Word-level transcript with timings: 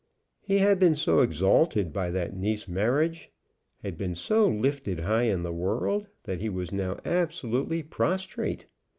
He 0.41 0.57
had 0.57 0.79
been 0.79 0.95
so 0.95 1.19
exalted 1.19 1.93
by 1.93 2.09
that 2.09 2.35
Nice 2.35 2.67
marriage, 2.67 3.31
had 3.83 3.99
been 3.99 4.15
so 4.15 4.47
lifted 4.49 5.01
high 5.01 5.25
in 5.25 5.43
the 5.43 5.53
world, 5.53 6.07
that 6.23 6.39
he 6.41 6.49
was 6.49 6.71
now 6.71 6.97
absolutely 7.05 7.83
prostrate. 7.83 8.65